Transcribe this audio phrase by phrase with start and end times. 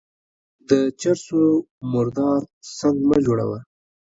[0.69, 1.41] د چر سو
[1.91, 2.41] مردار
[2.77, 3.59] سنگ مه جوړوه.